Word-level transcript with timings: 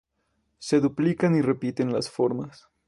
Se 0.57 0.79
duplican 0.79 1.35
y 1.35 1.43
repiten 1.43 1.93
las 1.93 2.09
formas. 2.09 2.67